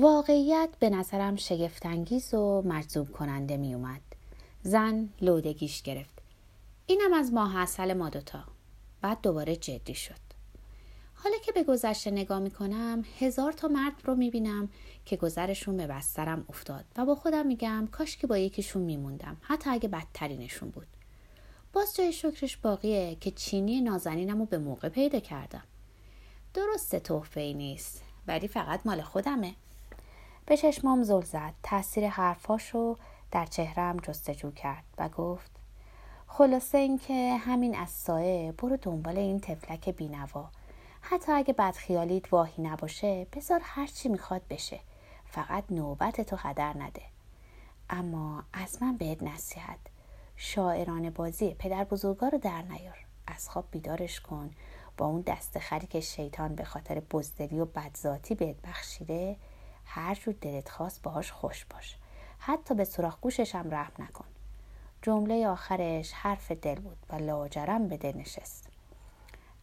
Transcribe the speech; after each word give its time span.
واقعیت 0.00 0.68
به 0.78 0.90
نظرم 0.90 1.36
شگفتانگیز 1.36 2.34
و 2.34 2.62
مجذوب 2.62 3.12
کننده 3.12 3.56
می 3.56 3.74
اومد. 3.74 4.00
زن 4.62 5.08
لودگیش 5.20 5.82
گرفت. 5.82 6.18
اینم 6.86 7.12
از 7.12 7.32
ماه 7.32 7.56
اصل 7.56 7.92
ما 7.92 8.08
دوتا. 8.08 8.44
بعد 9.00 9.20
دوباره 9.22 9.56
جدی 9.56 9.94
شد. 9.94 10.20
حالا 11.14 11.36
که 11.44 11.52
به 11.52 11.64
گذشته 11.64 12.10
نگاه 12.10 12.38
می‌کنم 12.38 13.04
هزار 13.18 13.52
تا 13.52 13.68
مرد 13.68 13.92
رو 14.04 14.14
می‌بینم 14.14 14.68
که 15.04 15.16
گذرشون 15.16 15.76
به 15.76 15.86
بسترم 15.86 16.44
افتاد 16.48 16.84
و 16.96 17.04
با 17.04 17.14
خودم 17.14 17.46
میگم 17.46 17.88
کاش 17.92 18.16
که 18.16 18.26
با 18.26 18.38
یکیشون 18.38 18.82
میموندم 18.82 19.36
حتی 19.40 19.70
اگه 19.70 19.88
بدترینشون 19.88 20.70
بود 20.70 20.86
باز 21.72 21.96
جای 21.96 22.12
شکرش 22.12 22.56
باقیه 22.56 23.16
که 23.20 23.30
چینی 23.30 23.80
نازنینم 23.80 24.38
رو 24.38 24.44
به 24.44 24.58
موقع 24.58 24.88
پیدا 24.88 25.20
کردم 25.20 25.64
درسته 26.54 27.00
تحفه 27.00 27.52
نیست 27.56 28.02
ولی 28.26 28.48
فقط 28.48 28.80
مال 28.84 29.02
خودمه 29.02 29.54
به 30.46 30.56
چشمام 30.56 31.02
زل 31.02 31.20
زد. 31.20 31.54
تاثیر 31.62 32.08
حرفاشو 32.08 32.96
در 33.30 33.46
چهرم 33.46 33.96
جستجو 33.96 34.50
کرد 34.50 34.84
و 34.98 35.08
گفت 35.08 35.50
خلاصه 36.26 36.78
اینکه 36.78 37.36
همین 37.36 37.76
از 37.76 37.90
سایه 37.90 38.52
برو 38.52 38.76
دنبال 38.76 39.18
این 39.18 39.40
تفلک 39.40 39.88
بینوا. 39.88 40.50
حتی 41.00 41.32
اگه 41.32 41.52
بدخیالیت 41.52 42.32
واهی 42.32 42.62
نباشه 42.62 43.26
بذار 43.32 43.60
هرچی 43.62 44.08
می‌خواد 44.08 44.42
بشه. 44.50 44.80
فقط 45.24 45.64
نوبت 45.70 46.20
تو 46.20 46.36
هدر 46.36 46.76
نده. 46.78 47.02
اما 47.90 48.44
از 48.52 48.82
من 48.82 48.96
بهت 48.96 49.22
نصیحت. 49.22 49.78
شاعران 50.36 51.10
بازی 51.10 51.54
پدر 51.58 51.84
بزرگا 51.84 52.28
رو 52.28 52.38
در 52.38 52.62
نیار. 52.62 53.06
از 53.26 53.48
خواب 53.48 53.64
بیدارش 53.70 54.20
کن. 54.20 54.50
با 54.96 55.06
اون 55.06 55.20
دست 55.20 55.58
خری 55.58 55.86
که 55.86 56.00
شیطان 56.00 56.54
به 56.54 56.64
خاطر 56.64 57.00
بزدلی 57.00 57.60
و 57.60 57.64
بدذاتی 57.64 58.34
بهت 58.34 58.56
بخشیده 58.62 59.36
هر 59.92 60.14
جور 60.14 60.34
دلت 60.40 60.68
خواست 60.68 61.02
باهاش 61.02 61.32
خوش 61.32 61.64
باش. 61.64 61.96
حتی 62.38 62.74
به 62.74 62.84
سراخ 62.84 63.20
گوشش 63.20 63.54
هم 63.54 63.70
رحم 63.70 63.92
نکن. 63.98 64.24
جمله 65.02 65.48
آخرش 65.48 66.12
حرف 66.12 66.52
دل 66.52 66.74
بود 66.74 66.96
و 67.10 67.16
لاجرم 67.16 67.88
به 67.88 67.96
دل 67.96 68.16
نشست. 68.16 68.68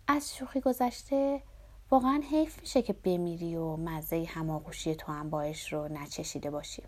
از 0.08 0.36
شوخی 0.36 0.62
گذشته 0.62 1.42
واقعا 1.92 2.22
حیف 2.32 2.62
میشه 2.62 2.82
که 2.82 2.94
بمیری 2.94 3.56
و 3.56 3.76
مزه 3.76 4.26
هماغوشی 4.30 4.96
تو 4.96 5.12
هم 5.12 5.30
باش 5.30 5.74
رو 5.74 5.88
نچشیده 5.88 6.50
باشی. 6.50 6.84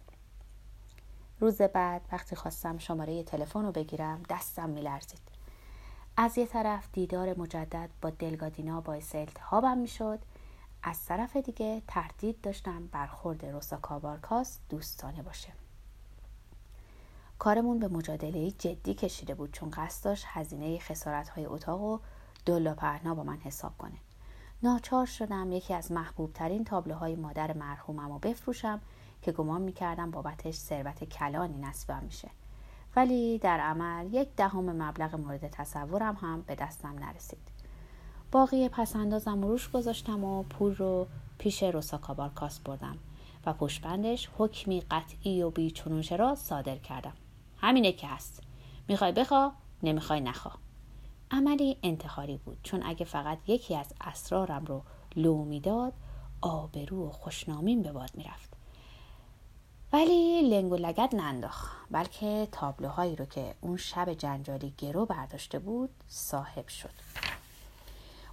روز 1.40 1.62
بعد 1.62 2.02
وقتی 2.12 2.36
خواستم 2.36 2.78
شماره 2.78 3.24
تلفن 3.24 3.66
رو 3.66 3.72
بگیرم 3.72 4.24
دستم 4.30 4.70
میلرزید. 4.70 5.22
از 6.18 6.38
یه 6.38 6.46
طرف 6.46 6.88
دیدار 6.94 7.40
مجدد 7.40 7.90
با 8.02 8.10
دلگادینا 8.10 8.82
باعث 8.82 9.16
التهابم 9.16 9.78
می‌شد. 9.78 10.20
از 10.84 11.06
طرف 11.06 11.38
دیگه 11.38 11.82
تردید 11.88 12.42
داشتم 12.42 12.88
برخورد 12.88 13.46
روسا 13.46 13.78
کابارکاس 13.78 14.60
دوستانه 14.70 15.22
باشه. 15.22 15.50
کارمون 17.40 17.80
به 17.80 17.88
مجادله 17.88 18.52
جدی 18.52 18.94
کشیده 18.94 19.36
بود 19.36 19.52
چون 19.52 19.70
قصد 19.70 20.06
داشت 20.06 20.26
هزینه 20.28 20.80
خسارت 20.80 21.30
های 21.30 21.46
اتاق 21.46 21.82
و 21.82 22.00
دلا 22.46 22.74
پهنا 22.74 23.16
با 23.16 23.24
من 23.24 23.38
حساب 23.38 23.78
کنه. 23.78 23.98
ناچار 24.64 25.06
شدم 25.06 25.52
یکی 25.52 25.74
از 25.74 25.92
محبوب 25.92 26.34
ترین 26.34 26.64
تابلوهای 26.64 27.16
مادر 27.16 27.54
مرحومم 27.54 28.12
رو 28.12 28.20
بفروشم 28.20 28.82
که 29.22 29.32
گمان 29.32 29.62
می‌کردم 29.62 30.12
بابتش 30.12 30.56
ثروت 30.56 31.04
کلانی 31.04 31.58
نصیبم 31.58 32.04
میشه. 32.04 32.30
ولی 32.96 33.40
در 33.40 33.60
عمل 33.60 34.14
یک 34.14 34.36
دهم 34.36 34.82
مبلغ 34.82 35.16
مورد 35.16 35.48
تصورم 35.48 36.16
هم 36.16 36.42
به 36.42 36.56
دستم 36.56 37.00
نرسید. 37.00 37.59
باقی 38.32 38.70
پسندازم 38.70 39.42
روش 39.42 39.70
گذاشتم 39.70 40.24
و 40.24 40.44
پول 40.44 40.76
رو 40.76 41.08
پیش 41.38 41.64
روسا 41.64 41.98
کاس 42.36 42.60
بردم 42.60 42.98
و 43.46 43.54
پشبندش 43.54 44.30
حکمی 44.38 44.82
قطعی 44.82 45.44
و 45.44 45.50
بیچونوشه 45.50 46.16
را 46.16 46.36
صادر 46.36 46.76
کردم. 46.76 47.14
همینه 47.58 47.92
که 47.92 48.08
هست. 48.08 48.44
می‌خوای 48.88 49.12
بخوا 49.12 49.52
نمی‌خوای 49.84 50.22
نخوا. 50.22 50.52
عملی 51.32 51.78
انتحاری 51.84 52.38
بود 52.38 52.58
چون 52.64 52.84
اگه 52.84 53.06
فقط 53.06 53.38
یکی 53.48 53.76
از 53.76 53.94
اسرارم 54.02 54.66
رو 54.66 54.82
لو 55.16 55.44
می‌داد 55.44 55.94
آبرو 56.42 57.08
و 57.08 57.12
خوشنامیم 57.12 57.82
به 57.82 57.92
باد 57.92 58.12
می‌رفت. 58.14 58.50
ولی 59.94 60.42
لنگ 60.42 60.72
و 60.72 60.76
لگت 60.76 61.14
ننداخ 61.14 61.76
بلکه 61.92 62.48
تابلوهایی 62.52 63.16
رو 63.16 63.26
که 63.26 63.56
اون 63.62 63.78
شب 63.78 64.14
جنجالی 64.14 64.74
گرو 64.78 65.06
برداشته 65.06 65.60
بود 65.60 65.90
صاحب 66.08 66.68
شد. 66.68 67.09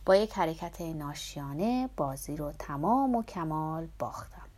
با 0.06 0.17
یک 0.17 0.33
حرکت 0.33 0.81
ناشیانه 0.81 1.91
بازی 1.97 2.37
رو 2.37 2.53
تمام 2.53 3.15
و 3.15 3.22
کمال 3.22 3.89
باختم. 3.99 4.49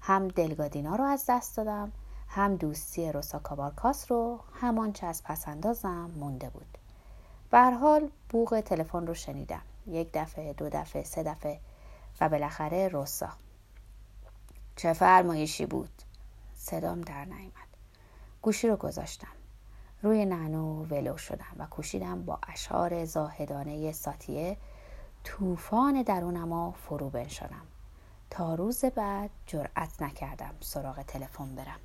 هم 0.00 0.28
دلگادینا 0.28 0.96
رو 0.96 1.04
از 1.04 1.24
دست 1.28 1.56
دادم 1.56 1.92
هم 2.28 2.56
دوستی 2.56 3.12
روسا 3.12 3.38
کابارکاس 3.38 4.10
رو 4.10 4.40
همانچه 4.60 5.06
از 5.06 5.22
پسندازم 5.24 6.10
مونده 6.16 6.50
بود. 6.50 6.78
به 7.50 7.60
حال 7.60 8.10
بوغ 8.28 8.60
تلفن 8.60 9.06
رو 9.06 9.14
شنیدم. 9.14 9.62
یک 9.86 10.10
دفعه 10.14 10.52
دو 10.52 10.68
دفعه 10.68 11.04
سه 11.04 11.22
دفعه 11.22 11.60
و 12.20 12.28
بالاخره 12.28 12.88
روسا. 12.88 13.28
چه 14.76 14.92
فرمایشی 14.92 15.66
بود؟ 15.66 16.02
صدام 16.54 17.00
در 17.00 17.24
نیامد. 17.24 17.68
گوشی 18.42 18.68
رو 18.68 18.76
گذاشتم. 18.76 19.36
روی 20.02 20.24
نانو 20.24 20.84
ولو 20.84 21.16
شدم 21.16 21.56
و 21.58 21.66
کوشیدم 21.66 22.24
با 22.24 22.38
اشعار 22.48 23.04
زاهدانه 23.04 23.92
ساتیه 23.92 24.56
طوفان 25.26 26.02
درونما 26.02 26.70
فرو 26.70 27.10
بنشانم. 27.10 27.66
تا 28.30 28.54
روز 28.54 28.84
بعد 28.84 29.30
جرأت 29.46 30.02
نکردم 30.02 30.54
سراغ 30.60 31.02
تلفن 31.02 31.54
برم. 31.54 31.80